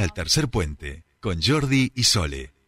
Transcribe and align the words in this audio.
Al 0.00 0.12
tercer 0.14 0.48
puente 0.48 1.04
con 1.20 1.40
Jordi 1.42 1.92
y 1.94 2.04
Sole. 2.04 2.61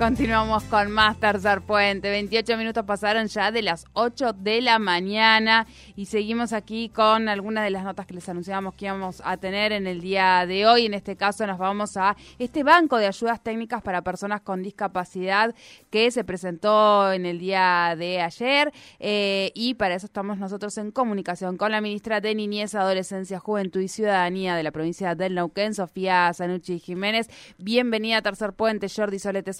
Continuamos 0.00 0.64
con 0.64 0.90
más 0.92 1.20
Tercer 1.20 1.60
Puente. 1.60 2.08
28 2.08 2.56
minutos 2.56 2.86
pasaron 2.86 3.26
ya 3.26 3.52
de 3.52 3.60
las 3.60 3.84
8 3.92 4.32
de 4.32 4.62
la 4.62 4.78
mañana 4.78 5.66
y 5.94 6.06
seguimos 6.06 6.54
aquí 6.54 6.88
con 6.88 7.28
algunas 7.28 7.64
de 7.64 7.70
las 7.70 7.84
notas 7.84 8.06
que 8.06 8.14
les 8.14 8.26
anunciábamos 8.26 8.72
que 8.72 8.86
íbamos 8.86 9.20
a 9.22 9.36
tener 9.36 9.72
en 9.72 9.86
el 9.86 10.00
día 10.00 10.46
de 10.46 10.64
hoy. 10.66 10.86
En 10.86 10.94
este 10.94 11.16
caso 11.16 11.46
nos 11.46 11.58
vamos 11.58 11.98
a 11.98 12.16
este 12.38 12.62
banco 12.62 12.96
de 12.96 13.08
ayudas 13.08 13.42
técnicas 13.42 13.82
para 13.82 14.00
personas 14.00 14.40
con 14.40 14.62
discapacidad 14.62 15.54
que 15.90 16.10
se 16.10 16.24
presentó 16.24 17.12
en 17.12 17.26
el 17.26 17.38
día 17.38 17.94
de 17.94 18.22
ayer 18.22 18.72
eh, 19.00 19.52
y 19.54 19.74
para 19.74 19.96
eso 19.96 20.06
estamos 20.06 20.38
nosotros 20.38 20.78
en 20.78 20.92
comunicación 20.92 21.58
con 21.58 21.72
la 21.72 21.82
ministra 21.82 22.22
de 22.22 22.34
Niñez, 22.34 22.74
Adolescencia, 22.74 23.38
Juventud 23.38 23.82
y 23.82 23.88
Ciudadanía 23.88 24.56
de 24.56 24.62
la 24.62 24.70
provincia 24.70 25.14
del 25.14 25.34
Neuquén, 25.34 25.74
Sofía 25.74 26.32
Sanucci 26.32 26.78
Jiménez. 26.78 27.28
Bienvenida 27.58 28.16
a 28.16 28.22
Tercer 28.22 28.54
Puente, 28.54 28.88
Jordi 28.88 29.18
Solete, 29.18 29.52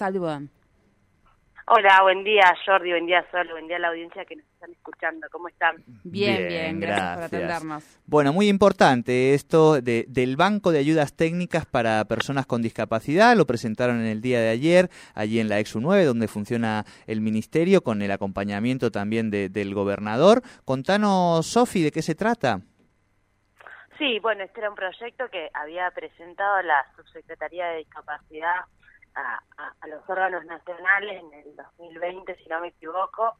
Hola, 1.73 1.99
buen 2.01 2.23
día 2.25 2.53
Jordi, 2.65 2.89
buen 2.89 3.05
día 3.05 3.25
Sol, 3.31 3.47
buen 3.51 3.65
día 3.67 3.77
a 3.77 3.79
la 3.79 3.87
audiencia 3.89 4.25
que 4.25 4.35
nos 4.35 4.45
están 4.45 4.71
escuchando. 4.71 5.27
¿Cómo 5.31 5.47
están? 5.47 5.75
Bien, 6.03 6.47
bien, 6.47 6.79
gracias, 6.81 7.15
por 7.15 7.23
atendernos. 7.23 7.99
Bueno, 8.05 8.33
muy 8.33 8.49
importante 8.49 9.33
esto 9.33 9.79
de, 9.79 10.05
del 10.09 10.35
Banco 10.35 10.71
de 10.71 10.79
Ayudas 10.79 11.15
Técnicas 11.15 11.65
para 11.65 12.03
Personas 12.05 12.45
con 12.45 12.61
Discapacidad. 12.61 13.37
Lo 13.37 13.45
presentaron 13.45 14.01
en 14.01 14.07
el 14.07 14.21
día 14.21 14.41
de 14.41 14.49
ayer, 14.49 14.89
allí 15.15 15.39
en 15.39 15.47
la 15.47 15.59
EXU 15.59 15.79
9, 15.79 16.03
donde 16.03 16.27
funciona 16.27 16.83
el 17.07 17.21
ministerio, 17.21 17.83
con 17.83 18.01
el 18.01 18.11
acompañamiento 18.11 18.91
también 18.91 19.31
del 19.31 19.73
gobernador. 19.73 20.41
Contanos, 20.65 21.45
Sofi, 21.45 21.83
¿de 21.83 21.91
qué 21.91 22.01
se 22.01 22.15
trata? 22.15 22.59
Sí, 23.97 24.19
bueno, 24.19 24.43
este 24.43 24.59
era 24.59 24.69
un 24.69 24.75
proyecto 24.75 25.29
que 25.29 25.49
había 25.53 25.89
presentado 25.91 26.61
la 26.63 26.83
Subsecretaría 26.97 27.67
de 27.67 27.77
Discapacidad 27.77 28.65
a, 29.15 29.41
a, 29.57 29.87
los 29.87 30.07
órganos 30.09 30.45
nacionales 30.45 31.23
en 31.23 31.33
el 31.33 31.55
2020, 31.55 32.35
si 32.35 32.49
no 32.49 32.61
me 32.61 32.69
equivoco, 32.69 33.35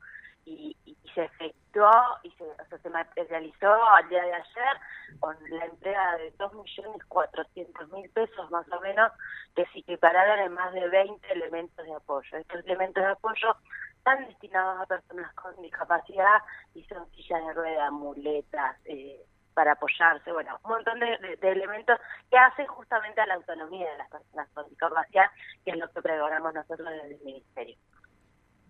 y, 0.45 0.75
y, 0.86 0.97
se 1.13 1.25
efectuó 1.25 1.91
y 2.23 2.31
se, 2.31 2.44
o 2.44 2.78
se 2.81 2.89
materializó 2.89 3.73
al 3.89 4.08
día 4.09 4.23
de 4.23 4.33
ayer 4.33 4.78
con 5.19 5.36
la 5.50 5.66
entrega 5.66 6.17
de 6.17 6.33
2.400.000 6.38 8.13
pesos 8.13 8.50
más 8.50 8.66
o 8.72 8.80
menos, 8.80 9.11
que 9.55 9.66
se 9.67 9.80
equipararon 9.80 10.39
en 10.39 10.53
más 10.53 10.73
de 10.73 10.88
20 10.88 11.33
elementos 11.33 11.85
de 11.85 11.94
apoyo. 11.94 12.38
Estos 12.38 12.66
elementos 12.66 13.03
de 13.03 13.11
apoyo 13.11 13.56
están 13.97 14.25
destinados 14.25 14.81
a 14.81 14.85
personas 14.85 15.33
con 15.35 15.61
discapacidad 15.61 16.41
y 16.73 16.83
son 16.85 17.09
sillas 17.11 17.45
de 17.45 17.53
rueda, 17.53 17.91
muletas, 17.91 18.78
eh, 18.85 19.23
para 19.62 19.73
apoyarse, 19.73 20.31
bueno, 20.31 20.59
un 20.64 20.72
montón 20.72 21.00
de, 21.00 21.38
elementos 21.44 22.00
que 22.31 22.36
hacen 22.36 22.66
justamente 22.66 23.22
a 23.22 23.28
la 23.28 23.36
autonomía 23.36 23.92
de 23.92 23.98
las 24.00 24.09
personas 24.09 24.50
con 24.56 24.68
discapacidad, 24.68 25.26
que 25.64 25.70
es 25.70 25.78
lo 25.78 25.88
que 25.92 26.02
pregonamos 26.02 26.52
nosotros 26.52 26.90
desde 26.90 27.14
el 27.14 27.22
Ministerio. 27.23 27.76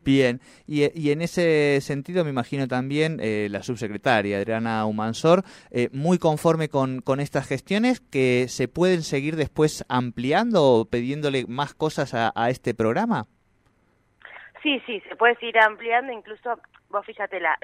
Bien, 0.04 0.42
y, 0.68 1.12
en 1.12 1.22
ese 1.22 1.80
sentido 1.80 2.26
me 2.26 2.32
imagino 2.32 2.68
también 2.68 3.20
eh, 3.22 3.48
la 3.50 3.64
subsecretaria 3.64 4.36
Adriana 4.36 4.86
Humansor, 4.86 5.44
eh, 5.70 5.88
muy 5.94 6.18
conforme 6.18 6.68
con, 6.68 7.00
con 7.00 7.22
estas 7.22 7.48
gestiones 7.48 8.02
que 8.02 8.48
se 8.50 8.68
pueden 8.68 9.04
seguir 9.04 9.38
después 9.38 9.86
ampliando 9.88 10.62
o 10.62 10.86
pidiéndole 10.90 11.46
más 11.48 11.74
cosas 11.74 12.14
a, 12.14 12.34
a 12.36 12.50
este 12.50 12.74
programa. 12.74 13.28
Sí, 14.62 14.82
sí, 14.86 15.02
se 15.08 15.16
puede 15.16 15.36
seguir 15.36 15.58
ampliando, 15.58 16.12
incluso 16.12 16.60
vos 16.90 17.06
fíjate, 17.06 17.40
la, 17.40 17.58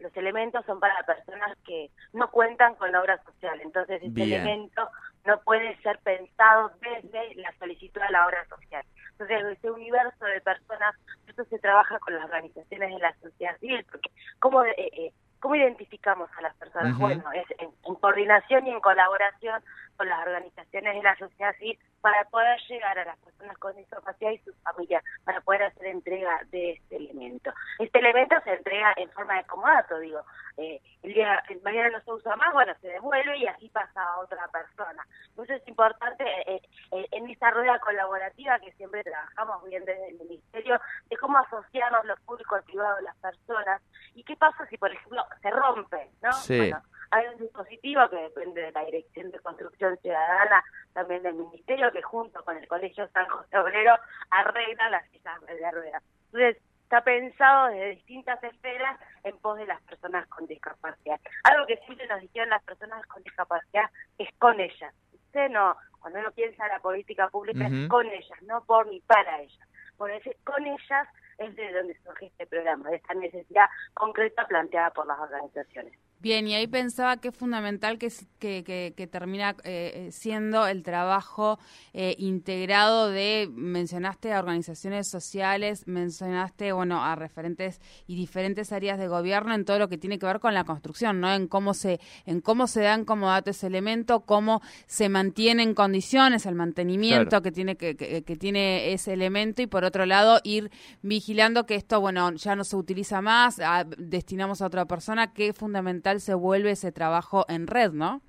los 0.00 0.16
elementos 0.16 0.64
son 0.66 0.80
para 0.80 1.02
personas 1.04 1.56
que 1.64 1.90
no 2.12 2.30
cuentan 2.30 2.74
con 2.74 2.90
la 2.90 3.00
obra 3.00 3.22
social, 3.22 3.60
entonces 3.60 4.02
este 4.02 4.22
elemento 4.22 4.88
no 5.24 5.40
puede 5.40 5.76
ser 5.82 5.98
pensado 5.98 6.72
desde 6.80 7.34
la 7.36 7.52
solicitud 7.58 8.00
a 8.00 8.10
la 8.10 8.26
obra 8.26 8.44
social. 8.46 8.84
Entonces, 9.12 9.58
ese 9.58 9.70
universo 9.70 10.24
de 10.24 10.40
personas, 10.40 10.94
esto 11.26 11.44
se 11.44 11.58
trabaja 11.58 11.98
con 11.98 12.14
las 12.14 12.24
organizaciones 12.24 12.94
de 12.94 12.98
la 12.98 13.14
sociedad 13.20 13.56
civil, 13.58 13.84
porque 13.90 14.10
¿cómo, 14.38 14.64
eh, 14.64 14.74
eh, 14.78 15.12
¿cómo 15.40 15.56
identificamos 15.56 16.30
a 16.38 16.42
las 16.42 16.56
personas? 16.56 16.96
Bueno, 16.98 17.24
es 17.32 17.44
en, 17.58 17.70
coordinación 17.96 18.66
y 18.66 18.70
en 18.70 18.80
colaboración 18.80 19.62
con 19.96 20.08
las 20.08 20.20
organizaciones 20.26 20.94
de 20.94 21.02
la 21.02 21.16
sociedad 21.16 21.54
civil 21.56 21.78
para 22.00 22.24
poder 22.24 22.58
llegar 22.66 22.98
a 22.98 23.04
las 23.04 23.18
personas 23.18 23.58
con 23.58 23.76
discapacidad 23.76 24.30
y 24.30 24.38
sus 24.38 24.56
familias, 24.62 25.04
para 25.24 25.42
poder 25.42 25.59
entrega 26.00 26.40
de 26.50 26.72
este 26.72 26.96
elemento. 26.96 27.52
Este 27.78 27.98
elemento 27.98 28.36
se 28.44 28.54
entrega 28.54 28.92
en 28.96 29.10
forma 29.10 29.36
de 29.36 29.44
comodato, 29.44 29.98
digo, 29.98 30.20
eh, 30.56 30.80
el 31.02 31.14
día 31.14 31.42
el 31.48 31.62
mañana 31.62 31.90
no 31.90 32.00
se 32.00 32.12
usa 32.12 32.36
más, 32.36 32.52
bueno, 32.52 32.72
se 32.80 32.88
devuelve 32.88 33.38
y 33.38 33.46
así 33.46 33.68
pasa 33.68 34.02
a 34.02 34.18
otra 34.20 34.48
persona. 34.48 35.06
Entonces 35.28 35.62
es 35.62 35.68
importante 35.68 36.24
eh, 36.46 36.60
eh, 36.92 37.06
en 37.12 37.28
esta 37.30 37.50
rueda 37.50 37.78
colaborativa 37.78 38.58
que 38.58 38.72
siempre 38.72 39.04
trabajamos 39.04 39.64
bien 39.64 39.84
desde 39.84 40.08
el 40.08 40.18
Ministerio, 40.18 40.80
de 41.08 41.16
cómo 41.16 41.38
asociarnos 41.38 42.04
los 42.04 42.20
públicos, 42.20 42.62
privados, 42.64 43.02
las 43.02 43.16
personas, 43.16 43.80
y 44.14 44.24
qué 44.24 44.36
pasa 44.36 44.66
si, 44.66 44.76
por 44.76 44.90
ejemplo, 44.90 45.24
se 45.40 45.50
rompe, 45.50 46.10
¿no? 46.22 46.30
Bueno, 46.48 46.82
hay 47.10 47.26
un 47.26 47.38
dispositivo 47.38 48.08
que 48.08 48.16
depende 48.16 48.62
de 48.62 48.72
la 48.72 48.84
Dirección 48.84 49.30
de 49.30 49.38
Construcción 49.40 49.98
Ciudadana, 49.98 50.64
también 50.92 51.22
del 51.22 51.34
Ministerio, 51.34 51.90
que 51.92 52.02
junto 52.02 52.44
con 52.44 52.56
el 52.56 52.68
Colegio 52.68 53.08
San 53.08 53.26
José 53.26 53.58
Obrero 53.58 53.96
arregla 54.30 54.90
las 54.90 55.08
sillas 55.10 55.40
de 55.46 55.70
ruedas. 55.70 56.02
Entonces, 56.26 56.62
está 56.84 57.02
pensado 57.02 57.68
desde 57.68 57.96
distintas 57.96 58.42
esferas 58.42 58.98
en 59.24 59.36
pos 59.38 59.58
de 59.58 59.66
las 59.66 59.80
personas 59.82 60.26
con 60.28 60.46
discapacidad. 60.46 61.20
Algo 61.44 61.66
que 61.66 61.76
siempre 61.78 62.06
nos 62.08 62.20
dijeron 62.20 62.50
las 62.50 62.62
personas 62.64 63.06
con 63.06 63.22
discapacidad 63.22 63.84
es 64.18 64.28
con 64.38 64.58
ellas. 64.58 64.94
Usted 65.12 65.50
no, 65.50 65.76
cuando 66.00 66.18
uno 66.18 66.32
piensa 66.32 66.66
en 66.66 66.72
la 66.72 66.80
política 66.80 67.28
pública 67.28 67.66
es 67.66 67.88
con 67.88 68.06
ellas, 68.06 68.42
no 68.42 68.64
por 68.64 68.88
ni 68.88 69.00
para 69.00 69.40
ellas. 69.40 69.68
Por 69.96 70.10
eso, 70.10 70.30
con 70.44 70.66
ellas 70.66 71.08
es 71.38 71.54
de 71.54 71.72
donde 71.72 71.94
surge 72.02 72.26
este 72.26 72.46
programa, 72.46 72.90
de 72.90 72.96
esta 72.96 73.14
necesidad 73.14 73.66
concreta 73.94 74.46
planteada 74.46 74.90
por 74.90 75.06
las 75.06 75.18
organizaciones. 75.20 75.96
Bien, 76.22 76.46
y 76.46 76.54
ahí 76.54 76.66
pensaba 76.66 77.16
que 77.16 77.28
es 77.28 77.34
fundamental 77.34 77.96
que, 77.96 78.12
que, 78.38 78.92
que, 78.94 79.06
termina 79.06 79.56
eh, 79.64 80.10
siendo 80.12 80.66
el 80.66 80.82
trabajo 80.82 81.58
eh, 81.94 82.14
integrado 82.18 83.08
de, 83.08 83.48
mencionaste 83.50 84.30
a 84.34 84.40
organizaciones 84.40 85.08
sociales, 85.08 85.86
mencionaste, 85.86 86.72
bueno, 86.72 87.02
a 87.02 87.16
referentes 87.16 87.80
y 88.06 88.16
diferentes 88.16 88.70
áreas 88.70 88.98
de 88.98 89.08
gobierno 89.08 89.54
en 89.54 89.64
todo 89.64 89.78
lo 89.78 89.88
que 89.88 89.96
tiene 89.96 90.18
que 90.18 90.26
ver 90.26 90.40
con 90.40 90.52
la 90.52 90.64
construcción, 90.64 91.20
¿no? 91.20 91.32
En 91.32 91.48
cómo 91.48 91.72
se, 91.72 92.00
en 92.26 92.42
cómo 92.42 92.66
se 92.66 92.82
dan 92.82 93.06
como 93.06 93.28
dato 93.28 93.48
ese 93.48 93.68
elemento, 93.68 94.20
cómo 94.20 94.60
se 94.86 95.08
mantiene 95.08 95.62
en 95.62 95.72
condiciones 95.72 96.44
el 96.44 96.54
mantenimiento 96.54 97.40
que 97.40 97.50
tiene 97.50 97.76
que, 97.76 97.96
que, 97.96 98.36
tiene 98.36 98.92
ese 98.92 99.14
elemento 99.14 99.62
y 99.62 99.66
por 99.66 99.84
otro 99.84 100.04
lado 100.04 100.40
ir 100.44 100.70
vigilando 101.00 101.64
que 101.64 101.76
esto, 101.76 101.98
bueno, 101.98 102.30
ya 102.34 102.56
no 102.56 102.64
se 102.64 102.76
utiliza 102.76 103.22
más, 103.22 103.58
destinamos 103.96 104.60
a 104.60 104.66
otra 104.66 104.84
persona, 104.84 105.32
que 105.32 105.48
es 105.48 105.56
fundamental 105.56 106.09
se 106.18 106.34
vuelve 106.34 106.72
ese 106.72 106.90
trabajo 106.90 107.46
en 107.48 107.68
red, 107.68 107.92
¿no? 107.92 108.20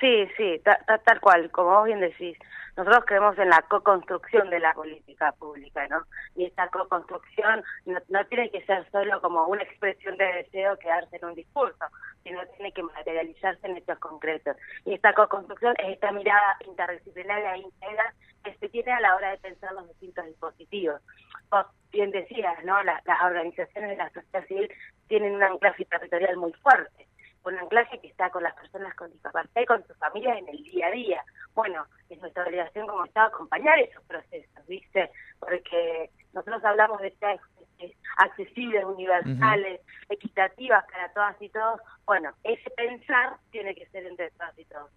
Sí, 0.00 0.26
sí, 0.36 0.60
tal 1.04 1.20
cual, 1.20 1.50
como 1.50 1.70
vos 1.70 1.84
bien 1.84 2.00
decís. 2.00 2.38
Nosotros 2.76 3.04
creemos 3.06 3.38
en 3.38 3.50
la 3.50 3.62
co-construcción 3.62 4.50
de 4.50 4.58
la 4.58 4.74
política 4.74 5.32
pública, 5.32 5.86
¿no? 5.86 6.02
Y 6.34 6.46
esta 6.46 6.68
co-construcción 6.68 7.62
no, 7.86 8.26
tiene 8.26 8.50
que 8.50 8.64
ser 8.66 8.84
solo 8.90 9.20
como 9.20 9.46
una 9.46 9.62
expresión 9.62 10.16
de 10.16 10.24
deseo 10.24 10.76
quedarse 10.78 11.16
en 11.16 11.24
un 11.24 11.34
discurso, 11.34 11.84
sino 12.24 12.44
tiene 12.56 12.72
que 12.72 12.82
materializarse 12.82 13.66
en 13.66 13.76
hechos 13.76 13.98
concretos. 14.00 14.56
Y 14.84 14.94
esta 14.94 15.12
co-construcción 15.12 15.74
es 15.78 15.94
esta 15.94 16.10
mirada 16.10 16.56
interdisciplinaria 16.66 17.54
e 17.54 17.58
integral 17.58 18.12
que 18.42 18.54
se 18.54 18.68
tiene 18.68 18.92
a 18.92 19.00
la 19.00 19.14
hora 19.14 19.30
de 19.30 19.38
pensar 19.38 19.72
los 19.72 19.86
distintos 19.88 20.26
dispositivos. 20.26 21.00
Vos 21.50 21.66
bien 21.94 22.10
decías, 22.10 22.62
¿no? 22.64 22.82
las 22.82 23.22
organizaciones 23.24 23.90
de 23.90 23.96
la 23.96 24.10
sociedad 24.10 24.46
civil 24.46 24.70
tienen 25.06 25.34
un 25.34 25.42
anclaje 25.42 25.84
territorial 25.84 26.36
muy 26.36 26.52
fuerte, 26.54 27.06
un 27.44 27.56
anclaje 27.56 28.00
que 28.00 28.08
está 28.08 28.30
con 28.30 28.42
las 28.42 28.54
personas 28.54 28.94
con 28.94 29.10
discapacidad 29.12 29.62
y 29.62 29.66
con 29.66 29.86
sus 29.86 29.96
familias 29.96 30.38
en 30.38 30.48
el 30.48 30.62
día 30.64 30.88
a 30.88 30.90
día. 30.90 31.24
Bueno, 31.54 31.86
es 32.10 32.18
nuestra 32.20 32.44
obligación 32.44 32.86
como 32.86 33.04
Estado 33.04 33.28
acompañar 33.28 33.78
esos 33.78 34.02
procesos, 34.04 34.66
¿viste? 34.66 35.10
Porque 35.38 36.10
nosotros 36.32 36.64
hablamos 36.64 37.00
de 37.00 37.12
ser 37.12 37.38
accesibles, 38.16 38.84
universales, 38.84 39.80
equitativas 40.08 40.84
para 40.90 41.12
todas 41.12 41.40
y 41.40 41.48
todos. 41.48 41.80
Bueno, 42.06 42.32
ese 42.42 42.70
pensar 42.70 43.36
tiene 43.50 43.74
que 43.74 43.86
ser 43.86 44.06
entre 44.06 44.30
todas 44.32 44.58
y 44.58 44.64
todos. 44.64 44.90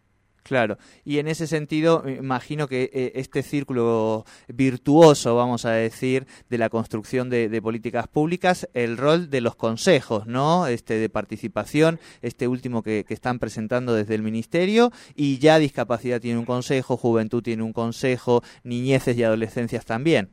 Claro, 0.48 0.78
y 1.04 1.20
en 1.20 1.28
ese 1.28 1.46
sentido, 1.46 2.06
imagino 2.08 2.70
que 2.70 2.90
eh, 2.94 3.12
este 3.16 3.44
círculo 3.44 4.24
virtuoso, 4.48 5.36
vamos 5.36 5.66
a 5.66 5.72
decir, 5.72 6.26
de 6.50 6.58
la 6.58 6.70
construcción 6.70 7.30
de, 7.30 7.62
políticas 7.62 8.08
públicas, 8.08 8.70
el 8.74 8.96
rol 8.96 9.30
de 9.30 9.42
los 9.42 9.58
consejos, 9.58 10.26
¿no? 10.26 10.68
Este 10.68 10.94
de 10.94 11.10
participación, 11.10 12.00
este 12.22 12.48
último 12.48 12.82
que, 12.82 13.06
están 13.10 13.40
presentando 13.40 13.94
desde 13.94 14.16
el 14.16 14.22
ministerio, 14.22 14.94
y 15.16 15.38
ya 15.40 15.60
discapacidad 15.60 16.22
tiene 16.22 16.40
un 16.40 16.46
consejo, 16.46 16.96
juventud 16.96 17.44
tiene 17.44 17.64
un 17.64 17.74
consejo, 17.74 18.42
niñeces 18.64 19.18
y 19.18 19.24
adolescencias 19.24 19.84
también. 19.84 20.30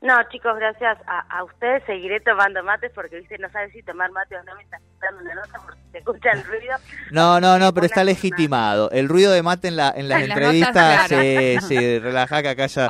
No, 0.00 0.14
chicos, 0.30 0.56
gracias 0.56 0.96
a, 1.06 1.38
a, 1.38 1.42
ustedes. 1.42 1.82
Seguiré 1.84 2.20
tomando 2.20 2.62
mates 2.62 2.92
porque, 2.94 3.18
viste, 3.18 3.36
no 3.38 3.50
sabes 3.50 3.72
si 3.72 3.82
tomar 3.82 4.12
mate 4.12 4.36
o 4.36 4.42
no. 4.44 4.54
Me 4.54 4.62
está 4.62 4.76
escuchando 4.76 5.22
una 5.22 5.34
nota 5.34 5.60
porque 5.64 5.80
se 5.90 5.98
escucha 5.98 6.30
el 6.30 6.44
ruido. 6.44 6.76
No, 7.10 7.40
no, 7.40 7.58
no, 7.58 7.74
pero 7.74 7.86
está 7.86 8.04
legitimado. 8.04 8.90
El 8.92 9.08
ruido 9.08 9.32
de 9.32 9.42
mate 9.42 9.68
en, 9.68 9.76
la, 9.76 9.92
en 9.96 10.08
las 10.08 10.22
entrevistas 10.22 11.08
se, 11.08 12.00
relaja 12.00 12.42
que 12.42 12.48
acá 12.50 12.66
ya, 12.66 12.88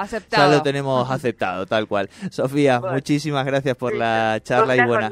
lo 0.48 0.62
tenemos 0.62 1.10
aceptado, 1.10 1.64
tal 1.64 1.88
cual. 1.88 2.10
Sofía, 2.30 2.78
muchísimas 2.80 3.46
gracias 3.46 3.74
por 3.76 3.94
la 3.94 4.38
charla 4.42 4.76
y 4.76 4.82
buena 4.82 5.10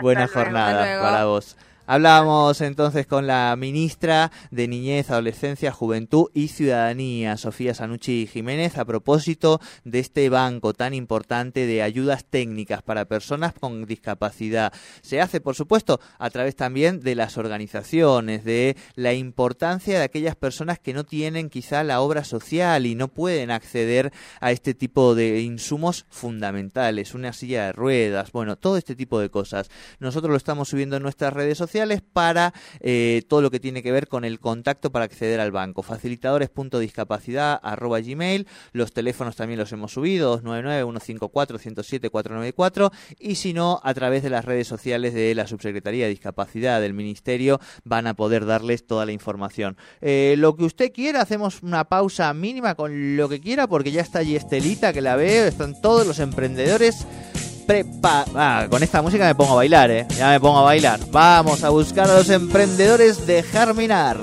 buena 0.00 0.26
jornada 0.26 1.02
para 1.02 1.24
vos. 1.26 1.56
Hablábamos 1.86 2.62
entonces 2.62 3.06
con 3.06 3.26
la 3.26 3.54
ministra 3.56 4.32
de 4.50 4.68
Niñez, 4.68 5.10
Adolescencia, 5.10 5.70
Juventud 5.70 6.30
y 6.32 6.48
Ciudadanía, 6.48 7.36
Sofía 7.36 7.74
Sanucci 7.74 8.26
Jiménez, 8.26 8.78
a 8.78 8.86
propósito 8.86 9.60
de 9.84 9.98
este 9.98 10.30
banco 10.30 10.72
tan 10.72 10.94
importante 10.94 11.66
de 11.66 11.82
ayudas 11.82 12.24
técnicas 12.24 12.80
para 12.80 13.04
personas 13.04 13.52
con 13.52 13.84
discapacidad. 13.84 14.72
Se 15.02 15.20
hace, 15.20 15.42
por 15.42 15.56
supuesto, 15.56 16.00
a 16.18 16.30
través 16.30 16.56
también 16.56 17.00
de 17.00 17.16
las 17.16 17.36
organizaciones, 17.36 18.44
de 18.44 18.78
la 18.94 19.12
importancia 19.12 19.98
de 19.98 20.04
aquellas 20.04 20.36
personas 20.36 20.78
que 20.78 20.94
no 20.94 21.04
tienen 21.04 21.50
quizá 21.50 21.84
la 21.84 22.00
obra 22.00 22.24
social 22.24 22.86
y 22.86 22.94
no 22.94 23.08
pueden 23.08 23.50
acceder 23.50 24.10
a 24.40 24.52
este 24.52 24.72
tipo 24.72 25.14
de 25.14 25.42
insumos 25.42 26.06
fundamentales, 26.08 27.12
una 27.12 27.34
silla 27.34 27.66
de 27.66 27.72
ruedas, 27.72 28.32
bueno, 28.32 28.56
todo 28.56 28.78
este 28.78 28.96
tipo 28.96 29.20
de 29.20 29.28
cosas. 29.28 29.68
Nosotros 29.98 30.30
lo 30.30 30.38
estamos 30.38 30.70
subiendo 30.70 30.96
en 30.96 31.02
nuestras 31.02 31.34
redes 31.34 31.58
sociales 31.58 31.73
para 32.12 32.52
eh, 32.80 33.22
todo 33.28 33.42
lo 33.42 33.50
que 33.50 33.60
tiene 33.60 33.82
que 33.82 33.92
ver 33.92 34.08
con 34.08 34.24
el 34.24 34.40
contacto 34.40 34.90
para 34.92 35.04
acceder 35.04 35.40
al 35.40 35.52
banco. 35.52 35.82
Facilitadores.discapacidad 35.82 37.60
arroba 37.62 38.00
gmail. 38.00 38.46
Los 38.72 38.92
teléfonos 38.92 39.36
también 39.36 39.58
los 39.58 39.72
hemos 39.72 39.92
subido, 39.92 40.40
299-154-107-494 40.42 42.92
y 43.18 43.34
si 43.36 43.52
no, 43.52 43.80
a 43.82 43.94
través 43.94 44.22
de 44.22 44.30
las 44.30 44.44
redes 44.44 44.68
sociales 44.68 45.14
de 45.14 45.34
la 45.34 45.46
Subsecretaría 45.46 46.04
de 46.04 46.10
Discapacidad 46.10 46.80
del 46.80 46.94
Ministerio 46.94 47.60
van 47.84 48.06
a 48.06 48.14
poder 48.14 48.46
darles 48.46 48.86
toda 48.86 49.04
la 49.06 49.12
información. 49.12 49.76
Eh, 50.00 50.34
lo 50.38 50.56
que 50.56 50.64
usted 50.64 50.92
quiera, 50.92 51.20
hacemos 51.20 51.62
una 51.62 51.84
pausa 51.84 52.32
mínima 52.34 52.74
con 52.74 53.16
lo 53.16 53.28
que 53.28 53.40
quiera 53.40 53.66
porque 53.66 53.92
ya 53.92 54.02
está 54.02 54.20
allí 54.20 54.36
Estelita 54.36 54.92
que 54.92 55.00
la 55.00 55.16
veo, 55.16 55.46
están 55.46 55.80
todos 55.80 56.06
los 56.06 56.18
emprendedores 56.18 57.06
prepa 57.66 58.24
ah, 58.34 58.66
con 58.68 58.82
esta 58.82 59.02
música 59.02 59.26
me 59.26 59.34
pongo 59.34 59.52
a 59.52 59.56
bailar, 59.56 59.90
¿eh? 59.90 60.06
Ya 60.16 60.30
me 60.30 60.40
pongo 60.40 60.58
a 60.58 60.62
bailar. 60.62 61.00
Vamos 61.10 61.64
a 61.64 61.70
buscar 61.70 62.10
a 62.10 62.16
los 62.16 62.30
emprendedores 62.30 63.26
de 63.26 63.42
Germinar. 63.42 64.18